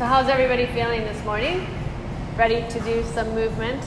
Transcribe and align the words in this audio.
So, 0.00 0.06
how's 0.06 0.30
everybody 0.30 0.64
feeling 0.64 1.02
this 1.02 1.22
morning? 1.26 1.66
Ready 2.34 2.66
to 2.70 2.80
do 2.80 3.04
some 3.12 3.34
movement? 3.34 3.84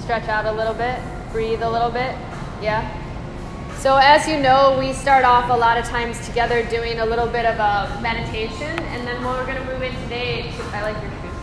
Stretch 0.00 0.28
out 0.28 0.46
a 0.46 0.50
little 0.50 0.74
bit, 0.74 0.98
breathe 1.30 1.62
a 1.62 1.70
little 1.70 1.92
bit? 1.92 2.10
Yeah? 2.60 2.82
So, 3.76 3.98
as 4.02 4.26
you 4.26 4.36
know, 4.40 4.76
we 4.80 4.92
start 4.92 5.24
off 5.24 5.48
a 5.48 5.52
lot 5.56 5.78
of 5.78 5.84
times 5.84 6.18
together 6.26 6.64
doing 6.64 6.98
a 6.98 7.06
little 7.06 7.28
bit 7.28 7.46
of 7.46 7.54
a 7.60 8.00
meditation, 8.02 8.66
and 8.90 9.06
then 9.06 9.22
what 9.22 9.38
we're 9.38 9.46
going 9.46 9.64
to 9.64 9.72
move 9.72 9.80
in 9.80 9.94
today, 10.02 10.52
I 10.72 10.82
like 10.82 11.00
your 11.00 11.12
shoes, 11.12 11.38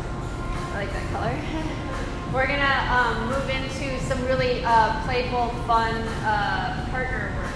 I 0.74 0.84
like 0.84 0.92
that 0.92 1.10
color. 1.14 2.34
we're 2.34 2.48
going 2.48 2.60
to 2.60 2.78
um, 2.92 3.30
move 3.30 3.50
into 3.50 3.98
some 4.02 4.22
really 4.26 4.62
uh, 4.66 5.06
playful, 5.06 5.48
fun 5.68 5.96
uh, 6.26 6.86
partner 6.92 7.32
work. 7.38 7.48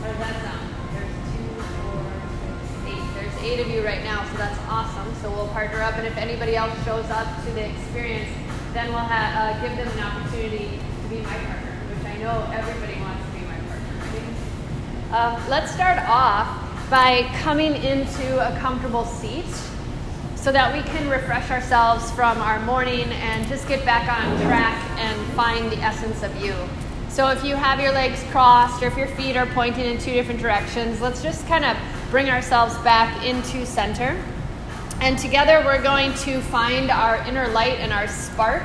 How 0.00 0.06
does 0.06 0.18
that 0.18 0.42
sound? 0.44 0.63
Eight 3.44 3.60
of 3.60 3.68
you 3.70 3.84
right 3.84 4.02
now, 4.02 4.24
so 4.32 4.38
that's 4.38 4.58
awesome. 4.68 5.14
So 5.20 5.30
we'll 5.30 5.48
partner 5.48 5.82
up, 5.82 5.94
and 5.96 6.06
if 6.06 6.16
anybody 6.16 6.56
else 6.56 6.72
shows 6.84 7.08
up 7.10 7.28
to 7.44 7.50
the 7.52 7.68
experience, 7.68 8.30
then 8.72 8.88
we'll 8.88 8.98
ha- 8.98 9.54
uh, 9.54 9.60
give 9.60 9.76
them 9.76 9.86
an 9.86 10.04
opportunity 10.04 10.80
to 11.02 11.08
be 11.08 11.20
my 11.20 11.34
partner, 11.34 11.72
which 11.92 12.06
I 12.06 12.16
know 12.16 12.50
everybody 12.52 12.98
wants 13.00 13.22
to 13.26 13.32
be 13.38 13.44
my 13.44 13.58
partner. 13.68 13.94
Uh, 15.12 15.46
let's 15.50 15.70
start 15.72 15.98
off 16.08 16.48
by 16.88 17.28
coming 17.42 17.74
into 17.76 18.40
a 18.40 18.58
comfortable 18.58 19.04
seat 19.04 19.44
so 20.34 20.50
that 20.50 20.74
we 20.74 20.82
can 20.90 21.08
refresh 21.08 21.50
ourselves 21.50 22.10
from 22.12 22.38
our 22.38 22.60
morning 22.60 23.04
and 23.12 23.46
just 23.48 23.68
get 23.68 23.84
back 23.84 24.08
on 24.08 24.40
track 24.46 24.78
and 24.98 25.32
find 25.32 25.70
the 25.70 25.78
essence 25.78 26.22
of 26.22 26.34
you. 26.42 26.54
So 27.08 27.28
if 27.28 27.44
you 27.44 27.56
have 27.56 27.78
your 27.78 27.92
legs 27.92 28.24
crossed 28.30 28.82
or 28.82 28.88
if 28.88 28.96
your 28.96 29.06
feet 29.06 29.36
are 29.36 29.46
pointing 29.46 29.84
in 29.84 29.98
two 29.98 30.12
different 30.12 30.40
directions, 30.40 31.00
let's 31.00 31.22
just 31.22 31.46
kind 31.46 31.64
of 31.64 31.76
bring 32.14 32.30
ourselves 32.30 32.78
back 32.84 33.26
into 33.26 33.66
center. 33.66 34.16
And 35.00 35.18
together 35.18 35.60
we're 35.64 35.82
going 35.82 36.14
to 36.18 36.40
find 36.42 36.88
our 36.92 37.16
inner 37.26 37.48
light 37.48 37.80
and 37.80 37.92
our 37.92 38.06
spark 38.06 38.62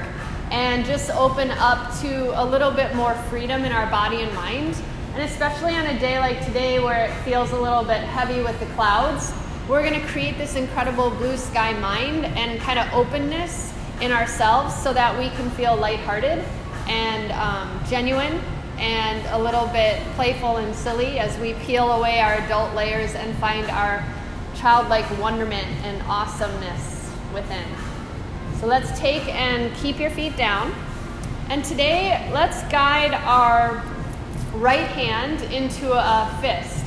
and 0.52 0.86
just 0.86 1.10
open 1.10 1.50
up 1.50 2.00
to 2.02 2.40
a 2.40 2.46
little 2.46 2.70
bit 2.70 2.94
more 2.94 3.16
freedom 3.16 3.66
in 3.66 3.72
our 3.72 3.90
body 3.90 4.22
and 4.22 4.32
mind. 4.36 4.80
And 5.16 5.24
especially 5.24 5.74
on 5.74 5.88
a 5.88 6.00
day 6.00 6.20
like 6.20 6.46
today 6.46 6.78
where 6.78 7.06
it 7.06 7.14
feels 7.24 7.50
a 7.50 7.60
little 7.60 7.84
bit 7.84 8.02
heavy 8.02 8.44
with 8.44 8.60
the 8.60 8.68
clouds, 8.76 9.34
we're 9.68 9.82
going 9.82 10.00
to 10.00 10.08
create 10.10 10.38
this 10.38 10.56
incredible 10.56 11.10
blue 11.10 11.36
sky 11.36 11.74
mind 11.74 12.26
and 12.26 12.60
kind 12.60 12.78
of 12.78 12.94
openness 12.94 13.74
in 14.00 14.12
ourselves 14.12 14.76
so 14.76 14.94
that 14.94 15.18
we 15.18 15.30
can 15.30 15.50
feel 15.50 15.76
lighthearted 15.76 16.46
and 16.88 17.32
um, 17.32 17.82
genuine 17.90 18.40
and 18.80 19.26
a 19.28 19.38
little 19.38 19.68
bit 19.68 20.02
playful 20.16 20.58
and 20.58 20.74
silly 20.74 21.20
as 21.20 21.38
we 21.40 21.54
peel 21.66 21.92
away 21.92 22.20
our 22.20 22.36
adult 22.36 22.74
layers 22.74 23.14
and 23.14 23.36
find 23.38 23.70
our 23.70 24.04
childlike 24.56 25.06
wonderment 25.20 25.68
and 25.84 26.02
awesomeness 26.04 27.12
within. 27.34 27.66
So 28.60 28.68
let's 28.68 28.98
take 29.00 29.28
and 29.28 29.74
keep 29.76 30.00
your 30.00 30.10
feet 30.10 30.36
down. 30.36 30.74
And 31.50 31.64
today, 31.64 32.30
let's 32.34 32.62
guide 32.72 33.14
our 33.14 33.84
right 34.54 34.88
hand 34.88 35.42
into 35.54 35.92
a 35.94 36.38
fist. 36.42 36.86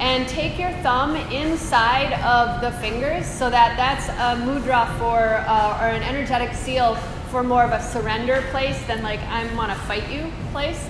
And 0.00 0.28
take 0.28 0.58
your 0.58 0.72
thumb 0.82 1.14
inside 1.14 2.12
of 2.24 2.60
the 2.60 2.72
fingers 2.78 3.24
so 3.24 3.48
that 3.50 3.76
that's 3.76 4.08
a 4.08 4.44
mudra 4.44 4.86
for, 4.98 5.44
uh, 5.46 5.80
or 5.80 5.88
an 5.88 6.02
energetic 6.02 6.54
seal 6.54 6.96
for 7.30 7.42
more 7.42 7.62
of 7.62 7.70
a 7.70 7.80
surrender 7.80 8.42
place 8.50 8.80
than 8.86 9.02
like 9.02 9.20
I'm 9.28 9.48
to 9.56 9.74
fight 9.86 10.10
you 10.10 10.30
place. 10.50 10.88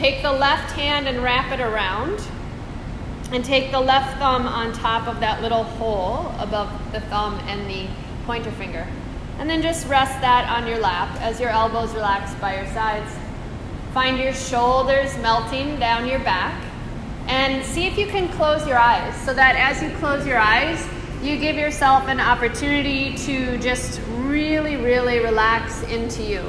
Take 0.00 0.22
the 0.22 0.32
left 0.32 0.72
hand 0.72 1.06
and 1.06 1.22
wrap 1.22 1.52
it 1.52 1.60
around. 1.60 2.22
And 3.32 3.44
take 3.44 3.70
the 3.70 3.80
left 3.80 4.18
thumb 4.18 4.46
on 4.46 4.72
top 4.72 5.06
of 5.06 5.20
that 5.20 5.42
little 5.42 5.64
hole 5.64 6.32
above 6.38 6.70
the 6.90 7.02
thumb 7.02 7.34
and 7.40 7.68
the 7.68 7.86
pointer 8.24 8.50
finger. 8.52 8.86
And 9.38 9.48
then 9.48 9.60
just 9.60 9.86
rest 9.88 10.18
that 10.22 10.48
on 10.48 10.66
your 10.66 10.78
lap 10.78 11.14
as 11.20 11.38
your 11.38 11.50
elbows 11.50 11.92
relax 11.92 12.34
by 12.36 12.56
your 12.56 12.64
sides. 12.72 13.14
Find 13.92 14.18
your 14.18 14.32
shoulders 14.32 15.14
melting 15.18 15.78
down 15.78 16.06
your 16.06 16.20
back. 16.20 16.58
And 17.26 17.62
see 17.62 17.86
if 17.86 17.98
you 17.98 18.06
can 18.06 18.30
close 18.30 18.66
your 18.66 18.78
eyes 18.78 19.14
so 19.26 19.34
that 19.34 19.54
as 19.54 19.82
you 19.82 19.90
close 19.98 20.26
your 20.26 20.38
eyes, 20.38 20.82
you 21.22 21.36
give 21.36 21.56
yourself 21.56 22.08
an 22.08 22.20
opportunity 22.20 23.18
to 23.18 23.58
just 23.58 24.00
really, 24.12 24.76
really 24.76 25.18
relax 25.18 25.82
into 25.82 26.22
you. 26.22 26.42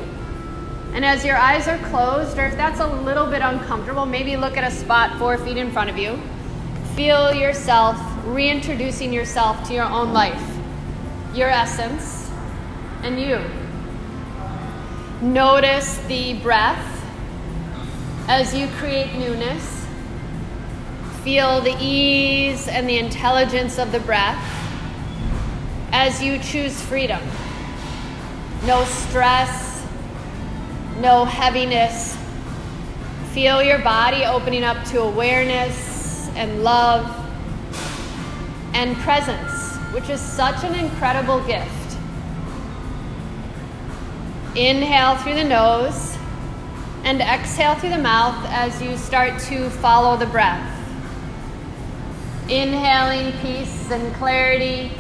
And 0.94 1.06
as 1.06 1.24
your 1.24 1.38
eyes 1.38 1.68
are 1.70 1.78
closed, 1.90 2.38
or 2.38 2.46
if 2.46 2.58
that's 2.58 2.82
a 2.82 2.88
little 2.88 3.26
bit 3.26 3.42
uncomfortable, 3.42 4.06
maybe 4.06 4.36
look 4.36 4.58
at 4.58 4.70
a 4.70 4.76
spot 4.76 5.18
four 5.18 5.38
feet 5.38 5.56
in 5.56 5.72
front 5.72 5.90
of 5.90 5.98
you. 5.98 6.20
Feel 6.96 7.34
yourself 7.34 7.98
reintroducing 8.26 9.14
yourself 9.14 9.66
to 9.68 9.74
your 9.74 9.86
own 9.86 10.12
life, 10.12 10.44
your 11.34 11.50
essence, 11.50 12.30
and 13.04 13.20
you. 13.20 13.40
Notice 15.22 15.98
the 16.08 16.34
breath 16.40 16.88
as 18.28 18.54
you 18.54 18.68
create 18.78 19.14
newness. 19.16 19.88
Feel 21.24 21.62
the 21.62 21.76
ease 21.80 22.68
and 22.68 22.90
the 22.90 22.98
intelligence 22.98 23.78
of 23.78 23.92
the 23.94 24.00
breath 24.02 24.44
as 25.94 26.22
you 26.22 26.38
choose 26.40 26.82
freedom. 26.82 27.22
No 28.66 28.84
stress 28.84 29.71
no 31.02 31.26
heaviness. 31.26 32.16
Feel 33.34 33.64
your 33.64 33.80
body 33.80 34.24
opening 34.24 34.64
up 34.64 34.86
to 34.86 35.02
awareness 35.02 36.30
and 36.36 36.64
love 36.64 37.08
and 38.74 38.96
presence, 38.98 39.78
which 39.94 40.10
is 40.10 40.22
such 40.22 40.64
an 40.64 40.76
incredible 40.76 41.44
gift. 41.48 41.70
Inhale 44.56 45.16
through 45.18 45.36
the 45.36 45.44
nose 45.44 46.18
and 47.04 47.20
exhale 47.20 47.74
through 47.76 47.90
the 47.90 47.98
mouth 47.98 48.46
as 48.50 48.80
you 48.80 48.96
start 48.98 49.40
to 49.44 49.72
follow 49.72 50.18
the 50.18 50.28
breath. 50.28 50.68
Inhaling 52.48 53.32
peace 53.40 53.90
and 53.90 54.14
clarity, 54.16 54.92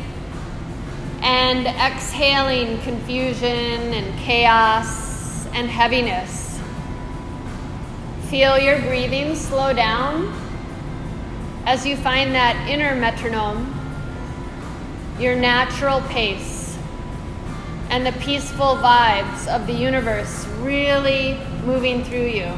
and 1.21 1.67
exhaling 1.67 2.79
confusion 2.81 3.93
and 3.93 4.17
chaos 4.19 5.10
and 5.53 5.69
heaviness. 5.69 6.59
Feel 8.29 8.57
your 8.57 8.79
breathing 8.81 9.35
slow 9.35 9.73
down 9.73 10.33
as 11.65 11.85
you 11.85 11.95
find 11.97 12.33
that 12.33 12.67
inner 12.69 12.95
metronome, 12.95 13.77
your 15.19 15.35
natural 15.35 16.01
pace, 16.01 16.77
and 17.89 18.05
the 18.05 18.13
peaceful 18.13 18.77
vibes 18.77 19.47
of 19.47 19.67
the 19.67 19.73
universe 19.73 20.47
really 20.59 21.37
moving 21.65 22.03
through 22.05 22.27
you. 22.27 22.51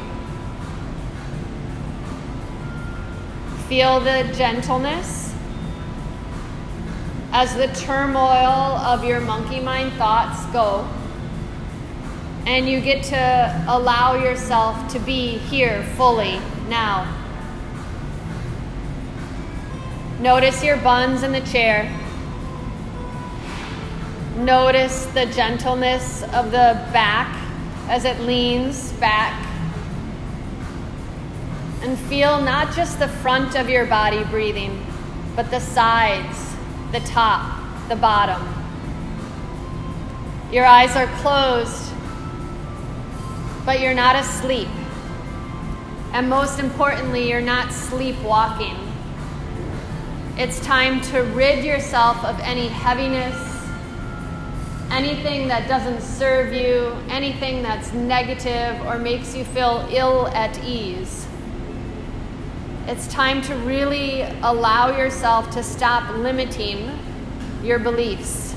Feel 3.68 3.98
the 3.98 4.32
gentleness 4.36 5.34
as 7.32 7.56
the 7.56 7.66
turmoil 7.84 8.78
of 8.78 9.04
your 9.04 9.20
monkey 9.20 9.58
mind 9.58 9.92
thoughts 9.94 10.46
go 10.52 10.88
and 12.46 12.68
you 12.68 12.80
get 12.80 13.02
to 13.04 13.64
allow 13.68 14.14
yourself 14.14 14.92
to 14.92 14.98
be 14.98 15.38
here 15.38 15.82
fully 15.96 16.38
now. 16.68 17.10
Notice 20.20 20.62
your 20.62 20.76
buns 20.78 21.22
in 21.22 21.32
the 21.32 21.40
chair. 21.40 21.90
Notice 24.36 25.06
the 25.06 25.26
gentleness 25.26 26.22
of 26.34 26.46
the 26.46 26.78
back 26.92 27.34
as 27.88 28.04
it 28.04 28.20
leans 28.20 28.92
back. 28.94 29.40
And 31.82 31.98
feel 31.98 32.40
not 32.40 32.74
just 32.74 32.98
the 32.98 33.08
front 33.08 33.56
of 33.56 33.68
your 33.68 33.86
body 33.86 34.22
breathing, 34.24 34.84
but 35.34 35.50
the 35.50 35.60
sides, 35.60 36.54
the 36.92 37.00
top, 37.00 37.58
the 37.88 37.96
bottom. 37.96 38.42
Your 40.52 40.64
eyes 40.64 40.94
are 40.94 41.06
closed 41.18 41.93
but 43.64 43.80
you're 43.80 43.94
not 43.94 44.16
asleep. 44.16 44.68
And 46.12 46.28
most 46.28 46.58
importantly, 46.58 47.28
you're 47.28 47.40
not 47.40 47.72
sleepwalking. 47.72 48.76
It's 50.36 50.60
time 50.60 51.00
to 51.12 51.20
rid 51.20 51.64
yourself 51.64 52.24
of 52.24 52.38
any 52.40 52.68
heaviness, 52.68 53.34
anything 54.90 55.48
that 55.48 55.68
doesn't 55.68 56.02
serve 56.02 56.52
you, 56.52 56.96
anything 57.08 57.62
that's 57.62 57.92
negative 57.92 58.80
or 58.86 58.98
makes 58.98 59.34
you 59.34 59.44
feel 59.44 59.88
ill 59.90 60.28
at 60.28 60.62
ease. 60.64 61.26
It's 62.86 63.08
time 63.08 63.40
to 63.42 63.54
really 63.56 64.22
allow 64.42 64.96
yourself 64.96 65.50
to 65.52 65.62
stop 65.62 66.14
limiting 66.18 66.90
your 67.62 67.78
beliefs. 67.78 68.53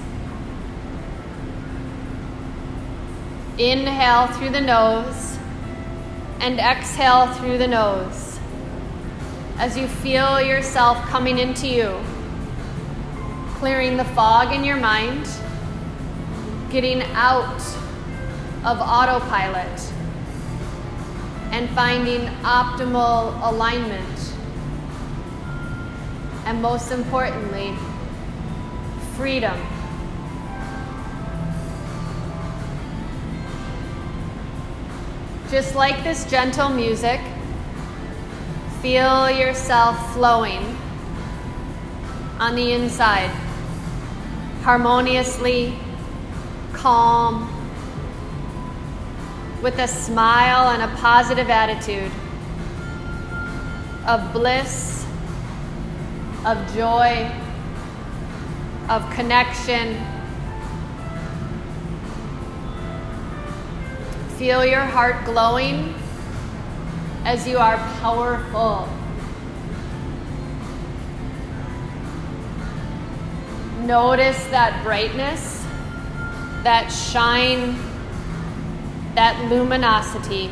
Inhale 3.59 4.27
through 4.27 4.51
the 4.51 4.61
nose 4.61 5.37
and 6.39 6.59
exhale 6.59 7.33
through 7.33 7.57
the 7.57 7.67
nose 7.67 8.39
as 9.57 9.75
you 9.75 9.87
feel 9.87 10.39
yourself 10.39 10.97
coming 11.07 11.39
into 11.39 11.67
you. 11.67 11.99
clearing 13.59 13.97
the 13.97 14.05
fog 14.05 14.53
in 14.53 14.63
your 14.63 14.77
mind, 14.77 15.27
getting 16.69 17.01
out 17.13 17.59
of 18.63 18.79
autopilot, 18.79 19.93
and 21.51 21.67
finding 21.71 22.21
optimal 22.43 23.33
alignment. 23.51 24.33
And 26.45 26.61
most 26.61 26.91
importantly, 26.91 27.73
freedom. 29.15 29.59
Just 35.49 35.75
like 35.75 36.03
this 36.03 36.29
gentle 36.29 36.67
music, 36.67 37.21
feel 38.81 39.31
yourself 39.31 40.13
flowing 40.13 40.77
on 42.37 42.53
the 42.55 42.73
inside, 42.73 43.29
harmoniously, 44.63 45.73
calm, 46.73 47.47
with 49.61 49.79
a 49.79 49.87
smile 49.87 50.69
and 50.69 50.83
a 50.83 50.95
positive 50.97 51.49
attitude 51.49 52.11
of 54.05 54.33
bliss, 54.33 55.05
of 56.45 56.57
joy, 56.75 57.31
of 58.89 59.09
connection. 59.11 59.95
Feel 64.37 64.63
your 64.63 64.81
heart 64.81 65.25
glowing 65.25 65.95
as 67.25 67.47
you 67.47 67.57
are 67.57 67.75
powerful. 67.99 68.87
Notice 73.81 74.37
that 74.49 74.83
brightness, 74.83 75.65
that 76.61 76.89
shine, 76.89 77.79
that 79.15 79.49
luminosity. 79.49 80.51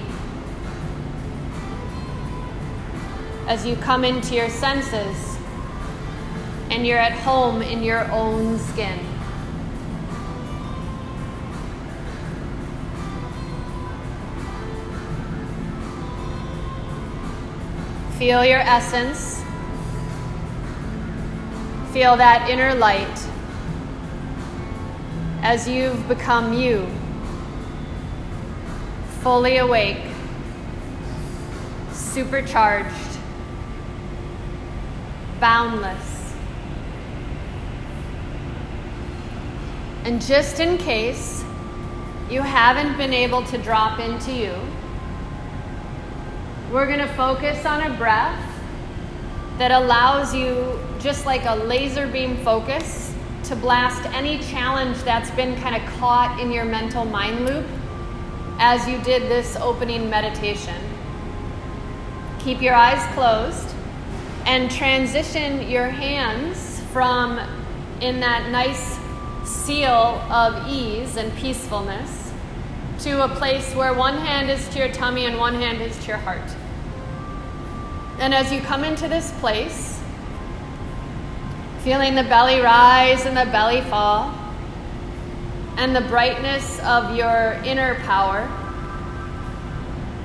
As 3.47 3.67
you 3.67 3.75
come 3.75 4.03
into 4.03 4.33
your 4.33 4.49
senses 4.49 5.38
and 6.71 6.88
you're 6.88 6.97
at 6.97 7.11
home 7.11 7.61
in 7.61 7.83
your 7.83 8.11
own 8.11 8.57
skin. 8.57 9.14
Feel 18.25 18.44
your 18.44 18.62
essence. 18.62 19.44
Feel 21.94 22.18
that 22.18 22.50
inner 22.50 22.74
light 22.74 23.27
as 25.44 25.68
you've 25.68 26.07
become 26.07 26.51
you, 26.51 26.88
fully 29.22 29.57
awake, 29.57 30.01
supercharged, 31.92 33.19
boundless. 35.39 36.33
And 40.04 40.19
just 40.19 40.60
in 40.60 40.80
case 40.80 41.44
you 42.31 42.42
haven't 42.42 42.98
been 42.98 43.13
able 43.13 43.44
to 43.44 43.60
drop 43.60 44.00
into 44.00 44.31
you, 44.33 44.56
we're 46.71 46.88
going 46.88 47.00
to 47.00 47.13
focus 47.13 47.65
on 47.65 47.83
a 47.83 47.97
breath 47.97 48.41
that 49.57 49.71
allows 49.71 50.33
you, 50.33 50.79
just 51.00 51.25
like 51.25 51.45
a 51.45 51.56
laser 51.56 52.07
beam 52.07 52.38
focus, 52.38 53.13
to 53.44 53.56
blast 53.56 54.03
any 54.13 54.39
challenge 54.39 54.97
that's 55.03 55.29
been 55.31 55.56
kind 55.62 55.75
of 55.75 55.88
caught 56.00 56.39
in 56.41 56.51
your 56.51 56.65
mental 56.65 57.06
mind 57.06 57.45
loop 57.45 57.65
as 58.57 58.88
you 58.88 58.97
did 59.03 59.23
this 59.23 59.56
opening 59.57 60.09
meditation. 60.09 60.75
Keep 62.39 62.62
your 62.62 62.73
eyes 62.73 63.03
closed 63.13 63.75
and 64.45 64.69
transition 64.71 65.69
your 65.69 65.88
hands 65.88 66.81
from 66.91 67.39
in 68.01 68.19
that 68.19 68.50
nice 68.51 68.97
seal 69.47 70.19
of 70.31 70.67
ease 70.67 71.17
and 71.17 71.35
peacefulness 71.38 72.25
to 73.00 73.24
a 73.24 73.27
place 73.27 73.74
where 73.75 73.94
one 73.94 74.18
hand 74.18 74.50
is 74.50 74.68
to 74.69 74.80
your 74.80 74.89
tummy 74.89 75.25
and 75.25 75.38
one 75.38 75.56
hand 75.56 75.81
is 75.81 75.97
to 76.00 76.07
your 76.07 76.18
heart. 76.18 76.50
And 78.19 78.33
as 78.33 78.51
you 78.51 78.62
come 78.62 78.83
into 78.83 79.07
this 79.07 79.31
place, 79.39 80.01
feeling 81.83 82.15
the 82.15 82.24
belly 82.24 82.62
rise 82.62 83.25
and 83.25 83.36
the 83.36 83.45
belly 83.51 83.81
fall, 83.81 84.33
and 85.77 85.94
the 85.94 86.01
brightness 86.01 86.80
of 86.80 87.15
your 87.15 87.59
inner 87.65 87.95
power, 88.06 88.50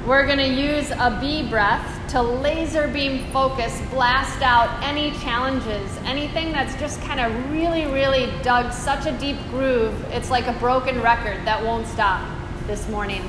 we're 0.06 0.24
going 0.24 0.38
to 0.38 0.48
use 0.48 0.90
a 0.92 1.18
bee 1.20 1.46
breath 1.48 2.00
to 2.10 2.22
laser 2.22 2.88
beam 2.88 3.30
focus, 3.32 3.80
blast 3.90 4.42
out 4.42 4.70
any 4.82 5.10
challenges, 5.18 5.96
anything 6.04 6.52
that's 6.52 6.74
just 6.76 7.00
kind 7.02 7.20
of 7.20 7.50
really, 7.50 7.86
really 7.86 8.32
dug 8.42 8.72
such 8.72 9.06
a 9.06 9.12
deep 9.18 9.36
groove. 9.50 9.94
It's 10.12 10.30
like 10.30 10.46
a 10.46 10.52
broken 10.54 11.02
record 11.02 11.44
that 11.46 11.62
won't 11.62 11.86
stop 11.86 12.39
this 12.70 12.88
morning. 12.88 13.28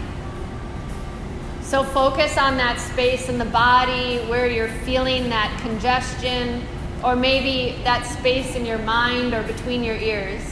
So 1.64 1.84
focus 1.84 2.38
on 2.38 2.58
that 2.58 2.80
space 2.80 3.28
in 3.28 3.40
the 3.40 3.46
body 3.46 4.20
where 4.30 4.46
you're 4.46 4.70
feeling 4.86 5.30
that 5.30 5.60
congestion, 5.64 6.64
or 7.04 7.16
maybe 7.16 7.82
that 7.84 8.06
space 8.06 8.56
in 8.56 8.68
your 8.68 8.78
mind 8.78 9.34
or 9.34 9.42
between 9.42 9.84
your 9.84 9.96
ears. 9.96 10.44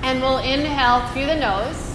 And 0.00 0.22
we'll 0.22 0.38
inhale 0.38 1.06
through 1.08 1.26
the 1.26 1.34
nose. 1.34 1.94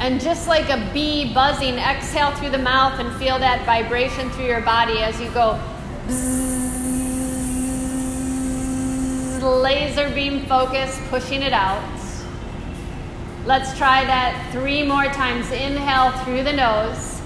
And 0.00 0.18
just 0.18 0.48
like 0.48 0.70
a 0.70 0.90
bee 0.94 1.34
buzzing, 1.34 1.74
exhale 1.74 2.30
through 2.36 2.50
the 2.50 2.58
mouth 2.58 2.98
and 2.98 3.14
feel 3.16 3.38
that 3.40 3.66
vibration 3.66 4.30
through 4.30 4.46
your 4.46 4.62
body 4.62 5.00
as 5.00 5.20
you 5.20 5.28
go. 5.32 5.60
laser 9.44 10.08
beam 10.14 10.46
focus, 10.46 10.98
pushing 11.10 11.42
it 11.42 11.52
out. 11.52 11.97
Let's 13.48 13.74
try 13.78 14.04
that 14.04 14.52
three 14.52 14.84
more 14.84 15.06
times. 15.06 15.50
Inhale 15.50 16.12
through 16.22 16.42
the 16.42 16.52
nose. 16.52 17.22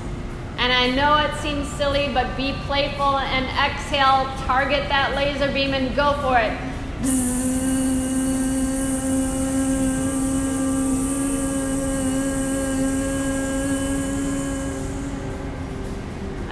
And 0.57 0.73
I 0.73 0.89
know 0.89 1.17
it 1.17 1.35
seems 1.41 1.67
silly, 1.73 2.13
but 2.15 2.37
be 2.37 2.53
playful 2.65 3.19
and 3.19 3.45
exhale. 3.59 4.33
Target 4.47 4.89
that 4.89 5.17
laser 5.17 5.53
beam 5.53 5.75
and 5.75 5.97
go 5.97 6.13
for 6.23 6.39
it. 6.39 6.53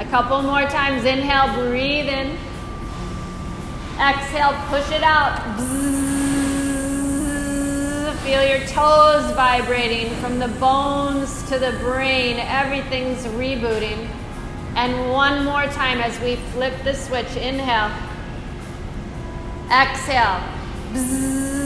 A 0.00 0.10
couple 0.10 0.42
more 0.42 0.64
times. 0.64 1.04
Inhale, 1.04 1.54
breathe 1.54 2.08
in. 2.08 2.36
Exhale, 4.00 4.52
push 4.68 4.90
it 4.90 5.04
out. 5.04 6.29
Feel 8.22 8.44
your 8.44 8.66
toes 8.66 9.30
vibrating 9.32 10.14
from 10.16 10.38
the 10.38 10.48
bones 10.48 11.42
to 11.44 11.58
the 11.58 11.72
brain. 11.80 12.36
Everything's 12.38 13.24
rebooting. 13.26 14.08
And 14.76 15.10
one 15.10 15.44
more 15.44 15.64
time 15.66 16.00
as 16.00 16.20
we 16.20 16.36
flip 16.52 16.74
the 16.84 16.94
switch. 16.94 17.34
Inhale. 17.36 17.90
Exhale. 19.72 20.40
Feel 20.92 21.59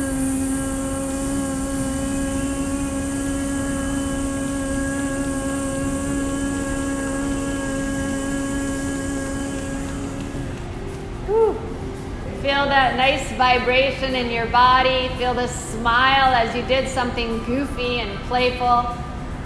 that 12.74 12.96
nice 12.96 13.30
vibration 13.38 14.16
in 14.16 14.32
your 14.32 14.46
body. 14.46 15.06
Feel 15.16 15.32
the 15.32 15.46
smile 15.46 16.34
as 16.34 16.56
you 16.56 16.62
did 16.62 16.88
something 16.88 17.38
goofy 17.44 18.00
and 18.00 18.18
playful. 18.22 18.88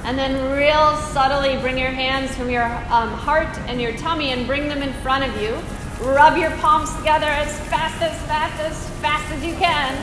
And 0.05 0.17
then, 0.17 0.33
real 0.57 0.97
subtly, 1.13 1.59
bring 1.59 1.77
your 1.77 1.91
hands 1.91 2.35
from 2.35 2.49
your 2.49 2.65
um, 2.65 3.11
heart 3.13 3.55
and 3.67 3.83
your 3.83 3.93
tummy 3.99 4.31
and 4.31 4.47
bring 4.47 4.67
them 4.67 4.81
in 4.83 4.95
front 5.03 5.25
of 5.25 5.43
you. 5.43 5.53
Rub 6.09 6.39
your 6.39 6.53
palms 6.53 6.97
together 6.97 7.27
as 7.27 7.61
fast, 7.69 8.01
as 8.01 8.19
fast, 8.23 8.63
as 8.63 8.89
fast 9.01 9.31
as 9.31 9.45
you 9.45 9.53
can. 9.57 9.95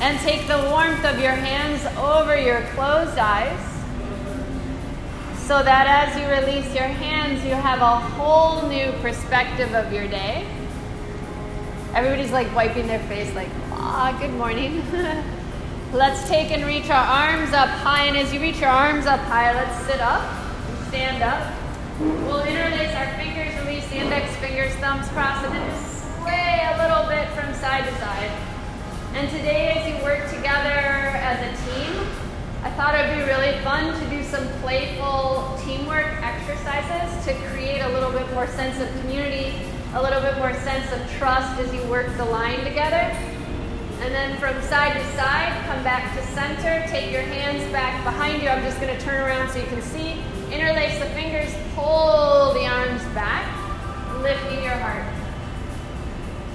And 0.00 0.18
take 0.26 0.48
the 0.48 0.58
warmth 0.70 1.04
of 1.04 1.20
your 1.20 1.38
hands 1.38 1.86
over 1.98 2.36
your 2.36 2.62
closed 2.74 3.16
eyes 3.16 3.71
so 5.52 5.62
that 5.62 5.86
as 5.86 6.16
you 6.16 6.24
release 6.32 6.74
your 6.74 6.88
hands, 6.88 7.44
you 7.44 7.52
have 7.52 7.82
a 7.82 8.00
whole 8.16 8.66
new 8.68 8.90
perspective 9.02 9.74
of 9.74 9.92
your 9.92 10.08
day. 10.08 10.48
Everybody's 11.92 12.32
like 12.32 12.48
wiping 12.56 12.86
their 12.86 13.00
face, 13.00 13.34
like, 13.34 13.50
ah, 13.72 14.16
good 14.18 14.32
morning. 14.32 14.82
let's 15.92 16.26
take 16.26 16.50
and 16.52 16.64
reach 16.64 16.88
our 16.88 17.04
arms 17.04 17.52
up 17.52 17.68
high. 17.68 18.04
And 18.06 18.16
as 18.16 18.32
you 18.32 18.40
reach 18.40 18.60
your 18.60 18.70
arms 18.70 19.04
up 19.04 19.20
high, 19.28 19.52
let's 19.52 19.76
sit 19.84 20.00
up, 20.00 20.22
and 20.24 20.88
stand 20.88 21.22
up. 21.22 21.52
We'll 22.00 22.44
interlace 22.48 22.96
our 22.96 23.12
fingers, 23.20 23.52
release 23.66 23.86
the 23.90 23.96
index 23.96 24.34
fingers, 24.36 24.72
thumbs 24.76 25.06
cross, 25.08 25.44
and 25.44 25.52
then 25.52 25.68
sway 26.16 26.64
a 26.64 26.80
little 26.80 27.04
bit 27.12 27.28
from 27.36 27.52
side 27.60 27.84
to 27.84 27.94
side. 28.00 28.32
And 29.12 29.28
today, 29.28 29.76
as 29.76 29.84
you 29.84 30.02
work 30.02 30.30
together 30.30 30.80
as 31.20 31.44
a 31.44 31.52
team, 31.68 32.21
I 32.62 32.70
thought 32.70 32.94
it'd 32.94 33.18
be 33.18 33.24
really 33.24 33.58
fun 33.64 33.92
to 33.98 34.10
do 34.10 34.22
some 34.22 34.46
playful 34.60 35.58
teamwork 35.64 36.06
exercises 36.22 37.24
to 37.26 37.34
create 37.50 37.80
a 37.80 37.88
little 37.88 38.12
bit 38.12 38.32
more 38.32 38.46
sense 38.46 38.80
of 38.80 38.88
community, 39.00 39.52
a 39.94 40.02
little 40.02 40.20
bit 40.20 40.38
more 40.38 40.54
sense 40.62 40.90
of 40.92 41.18
trust 41.18 41.58
as 41.58 41.74
you 41.74 41.82
work 41.90 42.06
the 42.16 42.24
line 42.24 42.62
together. 42.62 43.10
And 44.02 44.14
then 44.14 44.38
from 44.38 44.54
side 44.62 44.94
to 44.94 45.04
side, 45.16 45.52
come 45.66 45.82
back 45.82 46.16
to 46.16 46.22
center, 46.34 46.86
take 46.88 47.10
your 47.10 47.22
hands 47.22 47.70
back 47.72 48.02
behind 48.04 48.42
you. 48.42 48.48
I'm 48.48 48.62
just 48.62 48.80
going 48.80 48.96
to 48.96 49.04
turn 49.04 49.20
around 49.20 49.50
so 49.50 49.58
you 49.58 49.66
can 49.66 49.82
see. 49.82 50.22
Interlace 50.52 50.98
the 51.00 51.06
fingers, 51.06 51.52
pull 51.74 52.54
the 52.54 52.66
arms 52.66 53.02
back, 53.14 53.46
lifting 54.22 54.62
your 54.62 54.74
heart. 54.74 55.04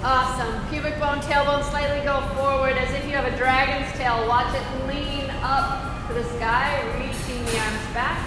Awesome. 0.03 0.67
Pubic 0.69 0.99
bone, 0.99 1.19
tailbone 1.19 1.63
slightly 1.69 2.03
go 2.05 2.21
forward 2.35 2.77
as 2.77 2.93
if 2.93 3.03
you 3.05 3.11
have 3.11 3.25
a 3.25 3.35
dragon's 3.35 3.91
tail. 3.97 4.27
Watch 4.27 4.53
it 4.55 4.87
lean 4.87 5.16
up 5.41 6.07
to 6.07 6.13
the 6.13 6.23
sky, 6.35 6.81
reaching 6.99 7.43
the 7.45 7.59
arms 7.59 7.93
back. 7.93 8.23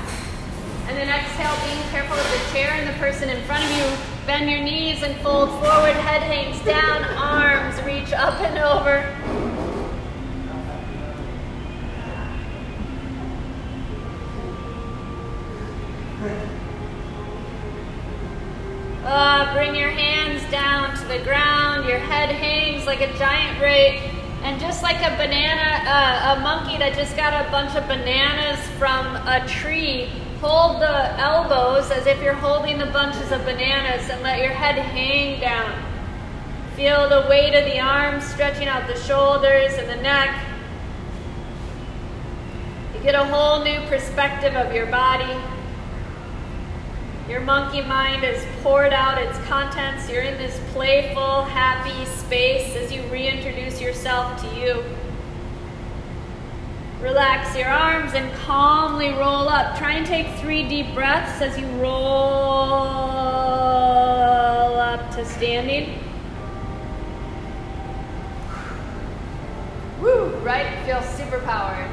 And 0.87 0.97
then 0.97 1.09
exhale, 1.09 1.57
being 1.64 1.83
careful 1.90 2.17
of 2.17 2.31
the 2.31 2.52
chair 2.52 2.73
and 2.73 2.88
the 2.88 2.99
person 2.99 3.29
in 3.29 3.43
front 3.45 3.64
of 3.64 3.71
you. 3.71 4.26
Bend 4.26 4.50
your 4.50 4.61
knees 4.61 5.02
and 5.02 5.17
fold 5.23 5.50
forward, 5.50 5.95
head 5.95 6.23
hangs 6.23 6.62
down, 6.64 7.05
arms 7.17 7.81
reach 7.83 8.12
up 8.12 8.40
and 8.40 8.59
over. 8.59 9.07
Uh, 19.05 19.55
bring 19.55 19.75
your 19.75 19.90
hands 19.90 20.49
down 20.50 20.97
to 20.97 21.05
the 21.09 21.19
ground. 21.25 21.88
Your 21.88 21.99
head 21.99 22.29
hangs 22.29 22.87
like 22.87 23.00
a 23.00 23.12
giant 23.19 23.61
ray. 23.61 24.20
And 24.42 24.59
just 24.59 24.82
like 24.82 24.97
a 24.97 25.14
banana, 25.16 25.85
uh, 25.87 26.37
a 26.37 26.40
monkey 26.40 26.78
that 26.78 26.94
just 26.94 27.14
got 27.14 27.47
a 27.47 27.50
bunch 27.50 27.76
of 27.76 27.87
bananas 27.87 28.59
from 28.78 29.16
a 29.28 29.47
tree, 29.47 30.06
hold 30.40 30.80
the 30.80 31.20
elbows 31.20 31.90
as 31.90 32.06
if 32.06 32.23
you're 32.23 32.32
holding 32.32 32.78
the 32.78 32.87
bunches 32.87 33.32
of 33.32 33.44
bananas 33.44 34.09
and 34.09 34.23
let 34.23 34.38
your 34.38 34.52
head 34.52 34.76
hang 34.76 35.40
down. 35.40 35.70
Feel 36.75 37.06
the 37.11 37.26
weight 37.28 37.54
of 37.54 37.66
the 37.66 37.78
arms 37.78 38.25
stretching 38.25 38.66
out 38.66 38.87
the 38.87 38.97
shoulders 39.00 39.75
and 39.75 39.87
the 39.90 39.97
neck. 39.97 40.35
You 42.94 43.02
get 43.02 43.14
a 43.14 43.25
whole 43.26 43.62
new 43.62 43.80
perspective 43.88 44.54
of 44.54 44.75
your 44.75 44.87
body. 44.87 45.37
Your 47.31 47.41
monkey 47.43 47.81
mind 47.81 48.25
has 48.25 48.45
poured 48.61 48.93
out 48.93 49.17
its 49.17 49.39
contents. 49.47 50.11
You're 50.11 50.23
in 50.23 50.37
this 50.37 50.61
playful, 50.73 51.45
happy 51.45 52.05
space 52.07 52.75
as 52.75 52.91
you 52.91 53.03
reintroduce 53.03 53.81
yourself 53.81 54.43
to 54.43 54.49
you. 54.59 54.83
Relax 57.01 57.57
your 57.57 57.69
arms 57.69 58.15
and 58.15 58.35
calmly 58.41 59.11
roll 59.11 59.49
up. 59.49 59.79
Try 59.79 59.93
and 59.93 60.05
take 60.05 60.27
three 60.41 60.69
deep 60.69 60.93
breaths 60.93 61.41
as 61.41 61.57
you 61.57 61.69
roll 61.81 61.93
up 64.81 65.15
to 65.15 65.25
standing. 65.25 66.03
Woo, 70.01 70.31
right? 70.39 70.85
Feel 70.85 71.03
super 71.03 71.39
powered. 71.43 71.89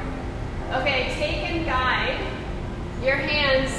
Okay, 0.80 1.14
take 1.16 1.48
and 1.48 1.64
guide 1.64 2.18
your 3.04 3.14
hands 3.14 3.70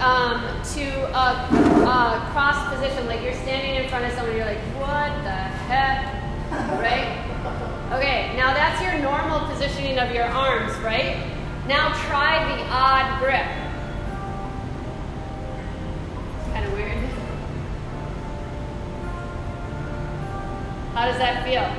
um, 0.00 0.40
to 0.74 0.84
a, 1.14 1.48
a, 1.86 2.28
cross 2.32 2.74
position, 2.74 3.06
like 3.06 3.22
you're 3.22 3.34
standing 3.34 3.82
in 3.82 3.88
front 3.88 4.04
of 4.04 4.12
someone, 4.12 4.36
you're 4.36 4.46
like, 4.46 4.58
what 4.78 5.10
the 5.22 5.30
heck, 5.70 6.12
right? 6.80 7.20
Okay, 7.92 8.34
now 8.36 8.52
that's 8.52 8.82
your 8.82 8.98
normal 8.98 9.40
positioning 9.48 9.98
of 9.98 10.12
your 10.12 10.24
arms, 10.24 10.76
right? 10.78 11.22
Now 11.68 11.92
try 12.08 12.44
the 12.56 12.62
odd 12.64 13.20
grip. 13.20 13.46
Kind 16.52 16.66
of 16.66 16.72
weird. 16.72 16.98
How 20.94 21.06
does 21.06 21.18
that 21.18 21.44
feel? 21.44 21.70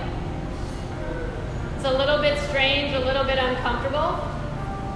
It's 1.75 1.85
a 1.85 1.97
little 1.97 2.21
bit 2.21 2.37
strange, 2.49 2.95
a 2.95 2.99
little 2.99 3.25
bit 3.25 3.37
uncomfortable. 3.37 4.34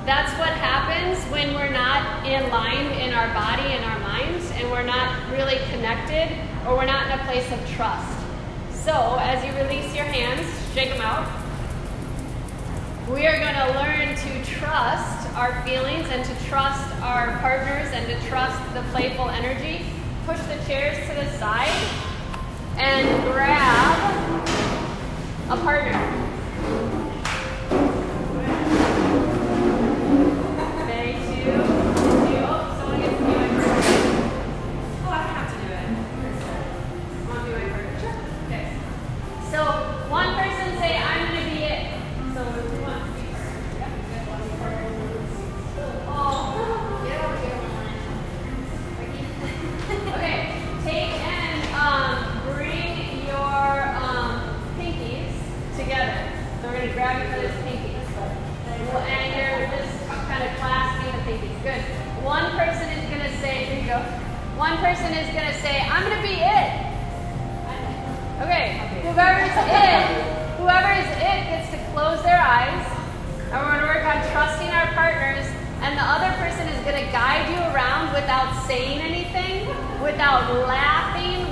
That's 0.10 0.36
what 0.40 0.50
happens 0.50 1.24
when 1.32 1.54
we're 1.54 1.70
not 1.70 2.26
in 2.26 2.50
line 2.50 2.88
in 3.00 3.14
our 3.14 3.32
body 3.32 3.74
and 3.74 3.86
our 3.86 4.00
minds, 4.00 4.50
and 4.56 4.72
we're 4.72 4.82
not 4.82 5.16
really 5.30 5.58
connected, 5.70 6.36
or 6.66 6.78
we're 6.78 6.88
not 6.88 7.06
in 7.06 7.20
a 7.20 7.24
place 7.26 7.46
of 7.52 7.60
trust. 7.70 8.18
So, 8.72 9.18
as 9.20 9.46
you 9.46 9.54
release 9.62 9.96
your 9.96 10.06
hands, 10.06 10.50
shake 10.74 10.90
them 10.90 11.00
out. 11.02 11.30
We 13.08 13.28
are 13.28 13.38
going 13.38 13.54
to 13.54 13.68
learn 13.78 14.16
to 14.16 14.46
trust 14.50 15.32
our 15.36 15.62
feelings 15.64 16.10
and 16.10 16.26
to 16.26 16.46
trust 16.46 16.92
our 17.04 17.38
partners 17.38 17.90
and 17.94 18.08
to 18.08 18.28
trust 18.28 18.58
the 18.74 18.82
playful 18.90 19.30
energy. 19.30 19.86
Push 20.26 20.40
the 20.40 20.58
chairs 20.66 20.98
to 21.08 21.14
the 21.14 21.30
side 21.38 21.70
and 22.78 23.06
grab 23.26 24.50
a 25.52 25.58
partner. 25.58 26.29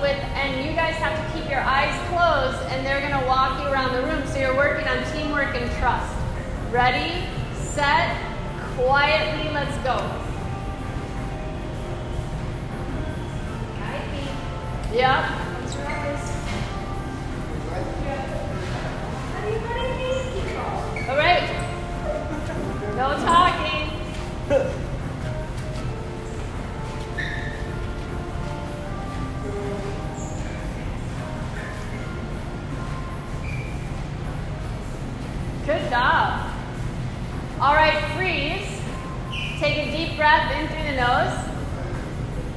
with, 0.01 0.17
and 0.35 0.65
you 0.65 0.75
guys 0.75 0.95
have 0.95 1.15
to 1.15 1.39
keep 1.39 1.49
your 1.49 1.61
eyes 1.61 1.93
closed, 2.09 2.61
and 2.71 2.85
they're 2.85 3.01
going 3.01 3.19
to 3.19 3.27
walk 3.27 3.61
you 3.61 3.67
around 3.67 3.93
the 3.93 4.03
room. 4.03 4.25
So 4.27 4.39
you're 4.39 4.55
working 4.55 4.87
on 4.87 5.03
teamwork 5.11 5.55
and 5.55 5.71
trust. 5.77 6.13
Ready, 6.71 7.25
set, 7.53 8.15
quietly, 8.75 9.51
let's 9.53 9.77
go. 9.77 9.97
Yep. 14.93 15.25
All 21.09 21.17
right. 21.17 21.43
No 22.95 23.15
talking. 23.25 23.66
All 37.59 37.73
right, 37.73 37.97
freeze. 38.13 38.69
Take 39.57 39.77
a 39.81 39.89
deep 39.89 40.15
breath 40.15 40.53
in 40.53 40.67
through 40.67 40.93
the 40.93 41.01
nose, 41.01 41.33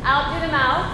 out 0.04 0.28
through 0.28 0.45
the 0.45 0.52
mouth. 0.52 0.92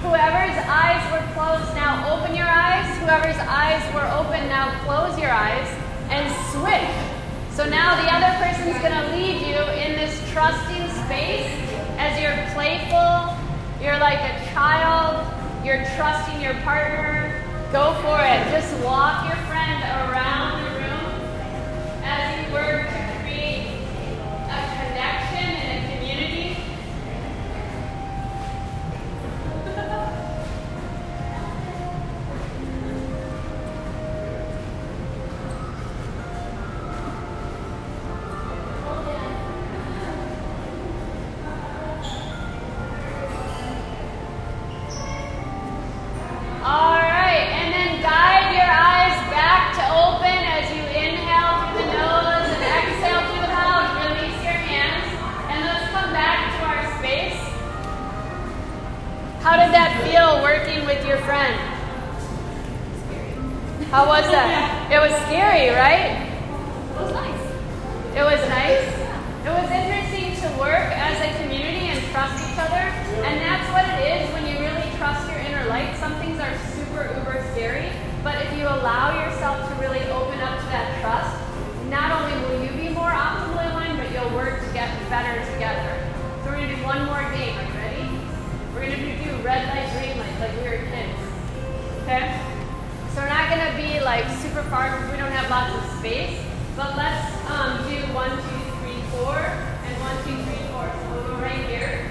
Whoever's 0.00 0.56
eyes 0.64 1.04
were 1.12 1.20
closed, 1.34 1.68
now 1.76 2.16
open 2.16 2.34
your 2.34 2.48
eyes. 2.48 2.88
Whoever's 3.00 3.36
eyes 3.36 3.84
were 3.92 4.08
open, 4.08 4.48
now 4.48 4.72
close 4.86 5.18
your 5.20 5.28
eyes 5.28 5.68
and 6.08 6.32
switch. 6.48 6.96
So 7.52 7.68
now 7.68 8.00
the 8.00 8.08
other 8.08 8.32
person's 8.40 8.80
going 8.80 9.04
to 9.04 9.12
lead 9.12 9.36
you 9.44 9.60
in 9.76 9.92
this 9.92 10.16
trusting 10.32 10.88
space 11.04 11.52
as 12.00 12.16
you're 12.18 12.40
playful, 12.54 13.36
you're 13.84 14.00
like 14.00 14.20
a 14.20 14.32
child, 14.54 15.28
you're 15.62 15.84
trusting 15.96 16.40
your 16.40 16.54
partner. 16.64 17.44
Go 17.70 17.92
for 18.00 18.16
it. 18.24 18.48
Just 18.48 18.72
walk 18.82 19.28
your 19.28 19.36
friend 19.44 19.82
around. 20.08 20.45
Allow 78.86 79.10
yourself 79.18 79.68
to 79.68 79.74
really 79.82 79.98
open 80.14 80.38
up 80.38 80.60
to 80.62 80.66
that 80.70 80.86
trust, 81.02 81.34
not 81.90 82.22
only 82.22 82.38
will 82.46 82.62
you 82.62 82.70
be 82.78 82.94
more 82.94 83.10
optimally 83.10 83.66
aligned, 83.74 83.98
but 83.98 84.06
you'll 84.14 84.30
work 84.30 84.62
to 84.62 84.70
get 84.72 84.86
better 85.10 85.42
together. 85.50 85.90
So 86.44 86.50
we're 86.54 86.62
gonna 86.62 86.76
do 86.76 86.84
one 86.86 87.02
more 87.02 87.26
game. 87.34 87.58
Are 87.58 87.66
you 87.66 87.74
ready? 87.74 88.06
We're 88.70 88.86
gonna 88.86 89.24
do 89.26 89.42
red 89.42 89.66
light, 89.74 89.90
green 89.90 90.14
light, 90.22 90.38
like 90.38 90.54
we 90.54 90.70
were 90.70 90.86
kids. 90.86 91.18
Okay? 92.06 92.30
So 93.10 93.26
we're 93.26 93.34
not 93.34 93.50
gonna 93.50 93.74
be 93.74 93.98
like 94.06 94.22
super 94.38 94.62
far 94.70 94.94
because 94.94 95.10
we 95.10 95.18
don't 95.18 95.34
have 95.34 95.50
lots 95.50 95.74
of 95.74 95.98
space. 95.98 96.38
But 96.76 96.94
let's 96.94 97.26
um, 97.50 97.82
do 97.90 97.98
one, 98.14 98.30
two, 98.30 98.62
three, 98.86 99.02
four, 99.18 99.34
and 99.34 99.94
one, 99.98 100.14
two, 100.22 100.38
three, 100.46 100.62
four. 100.70 100.86
So 100.86 101.10
we'll 101.10 101.26
go 101.26 101.42
right 101.42 101.66
here. 101.66 102.05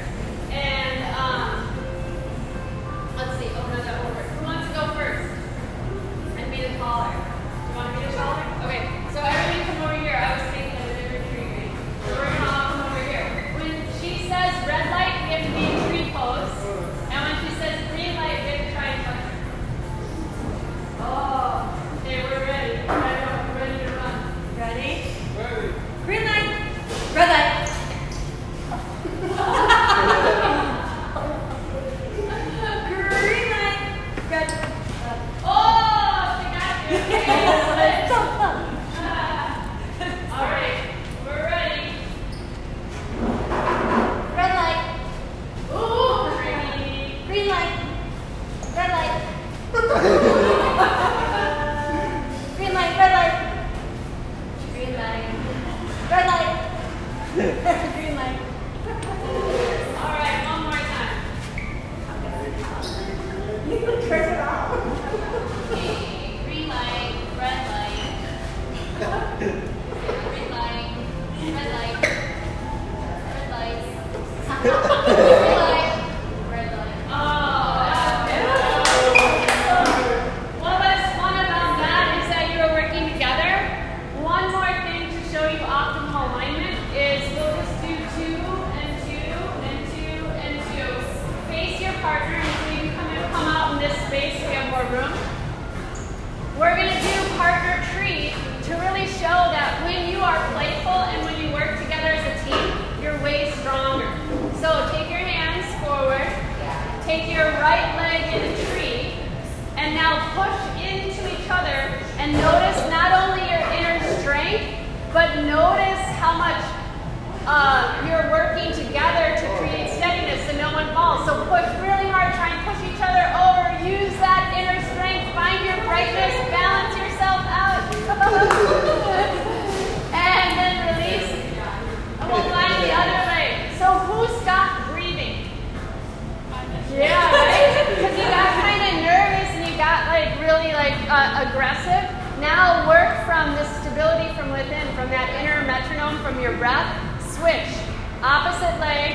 Opposite 148.56 148.80
leg. 148.80 149.12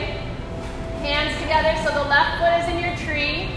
Hands 1.01 1.33
together 1.41 1.73
so 1.81 1.97
the 1.97 2.05
left 2.11 2.37
foot 2.37 2.61
is 2.61 2.69
in 2.69 2.77
your 2.77 2.93
tree. 3.09 3.49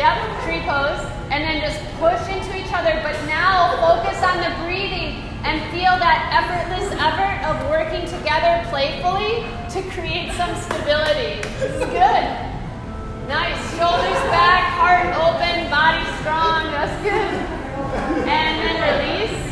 Yep, 0.00 0.16
tree 0.40 0.64
pose. 0.64 1.04
And 1.28 1.44
then 1.44 1.60
just 1.60 1.76
push 2.00 2.16
into 2.32 2.56
each 2.56 2.72
other. 2.72 2.96
But 3.04 3.20
now 3.28 3.76
focus 3.76 4.16
on 4.24 4.40
the 4.40 4.48
breathing 4.64 5.20
and 5.44 5.60
feel 5.68 5.92
that 6.00 6.32
effortless 6.32 6.88
effort 6.96 7.44
of 7.44 7.60
working 7.68 8.08
together 8.08 8.64
playfully 8.72 9.44
to 9.76 9.84
create 9.92 10.32
some 10.32 10.56
stability. 10.56 11.44
This 11.60 11.76
is 11.76 11.84
good. 11.92 12.24
Nice. 13.28 13.60
Shoulders 13.76 14.22
back, 14.32 14.64
heart 14.80 15.12
open, 15.20 15.68
body 15.68 16.08
strong. 16.24 16.72
That's 16.72 16.96
good. 17.04 17.36
And 18.32 18.52
then 18.64 18.80
release. 18.80 19.44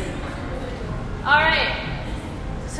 All 1.21 1.37
right. 1.37 1.90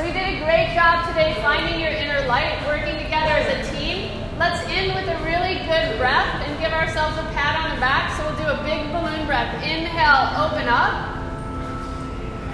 So 0.02 0.08
you 0.08 0.14
did 0.14 0.42
a 0.42 0.42
great 0.42 0.74
job 0.74 1.06
today 1.14 1.38
finding 1.46 1.80
your 1.80 1.94
inner 1.94 2.26
light, 2.26 2.58
working 2.66 2.98
together 2.98 3.38
as 3.38 3.54
a 3.54 3.78
team. 3.78 4.10
Let's 4.42 4.58
end 4.66 4.98
with 4.98 5.06
a 5.06 5.14
really 5.22 5.62
good 5.70 6.02
breath 6.02 6.42
and 6.42 6.58
give 6.58 6.74
ourselves 6.74 7.22
a 7.22 7.26
pat 7.38 7.54
on 7.62 7.78
the 7.78 7.80
back. 7.80 8.18
So 8.18 8.26
we'll 8.26 8.42
do 8.42 8.50
a 8.50 8.58
big 8.66 8.90
balloon 8.90 9.30
breath. 9.30 9.54
Inhale, 9.62 10.42
open 10.42 10.66
up. 10.66 11.22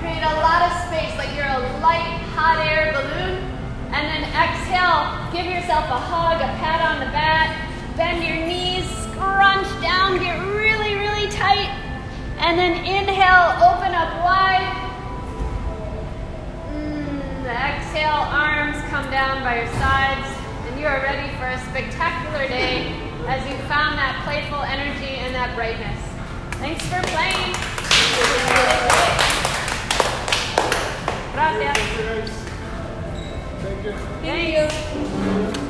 Create 0.03 0.27
a 0.27 0.35
lot 0.43 0.59
of 0.67 0.75
space 0.91 1.15
like 1.15 1.31
you're 1.39 1.47
a 1.47 1.63
light, 1.79 2.19
hot 2.35 2.59
air 2.67 2.91
balloon. 2.91 3.39
And 3.95 4.03
then 4.11 4.27
exhale, 4.35 5.07
give 5.31 5.47
yourself 5.47 5.87
a 5.87 6.03
hug, 6.03 6.43
a 6.43 6.51
pat 6.59 6.83
on 6.83 6.99
the 6.99 7.11
back. 7.15 7.55
Bend 7.95 8.27
your 8.27 8.43
knees, 8.43 8.83
scrunch 9.07 9.71
down, 9.79 10.19
get 10.19 10.35
really, 10.51 10.99
really 10.99 11.31
tight. 11.31 11.71
And 12.43 12.59
then 12.59 12.75
inhale, 12.83 13.55
open 13.63 13.95
up 13.95 14.19
wide. 14.19 14.76
Exhale, 17.57 18.21
arms 18.29 18.77
come 18.89 19.09
down 19.09 19.41
by 19.43 19.57
your 19.57 19.67
sides. 19.79 20.27
And 20.67 20.79
you 20.79 20.85
are 20.85 21.01
ready 21.01 21.35
for 21.37 21.47
a 21.47 21.59
spectacular 21.69 22.47
day 22.47 22.93
as 23.25 23.41
you 23.49 23.57
found 23.67 23.97
that 23.97 24.21
playful 24.23 24.61
energy 24.61 25.15
and 25.17 25.33
that 25.33 25.55
brightness. 25.55 25.99
Thanks 26.59 26.85
for 26.85 27.01
playing. 27.09 27.53
Gracias. 31.33 32.29
Thank 33.61 33.83
you. 33.85 33.93
Thank 34.21 35.57
you. 35.57 35.66